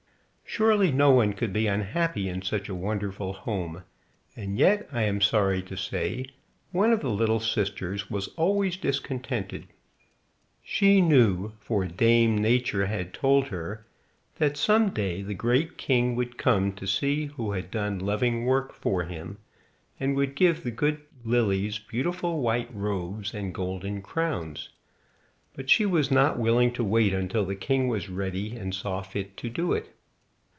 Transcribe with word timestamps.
Surely 0.53 0.91
no 0.91 1.11
one 1.11 1.31
could 1.31 1.53
be 1.53 1.65
unhappy 1.65 2.27
in 2.27 2.41
such 2.41 2.67
a 2.67 2.75
wonderful 2.75 3.31
home, 3.31 3.83
and 4.35 4.57
yet, 4.57 4.85
I, 4.91 5.03
am 5.03 5.21
sorry 5.21 5.61
to 5.61 5.77
say, 5.77 6.25
one 6.73 6.91
of 6.91 6.99
the 6.99 7.09
little 7.09 7.39
sisters 7.39 8.09
was 8.11 8.27
always 8.35 8.75
discontented. 8.75 9.67
She 10.61 10.99
knew, 10.99 11.53
for 11.61 11.85
Dame 11.85 12.37
Nature 12.37 12.87
had 12.87 13.13
told 13.13 13.47
her, 13.47 13.85
that 14.39 14.57
some 14.57 14.89
day 14.89 15.21
the 15.21 15.33
Great 15.33 15.77
King 15.77 16.17
would 16.17 16.37
come 16.37 16.73
to 16.73 16.85
see 16.85 17.27
who 17.27 17.53
had 17.53 17.71
done 17.71 17.99
loving 17.99 18.45
work 18.45 18.73
for 18.73 19.05
him, 19.05 19.37
and 20.01 20.17
would 20.17 20.35
give 20.35 20.63
the 20.65 20.71
good 20.71 20.99
lilies 21.23 21.79
beautiful 21.79 22.41
white 22.41 22.67
robes 22.75 23.33
and 23.33 23.53
golden 23.53 24.01
crowns, 24.01 24.67
but 25.53 25.69
she 25.69 25.85
was 25.85 26.11
not 26.11 26.37
willing 26.37 26.73
to 26.73 26.83
wait 26.83 27.13
until 27.13 27.45
the 27.45 27.55
King 27.55 27.87
was 27.87 28.09
ready 28.09 28.57
and 28.57 28.75
saw 28.75 29.01
fit 29.01 29.37
to 29.37 29.49
do 29.49 29.71
it. 29.71 29.95